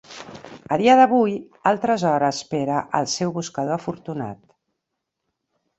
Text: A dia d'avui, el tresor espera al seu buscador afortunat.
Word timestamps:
A 0.75 0.77
dia 0.81 0.95
d'avui, 0.99 1.35
el 1.73 1.77
tresor 1.85 2.27
espera 2.31 2.81
al 3.01 3.11
seu 3.19 3.35
buscador 3.39 3.79
afortunat. 3.79 4.43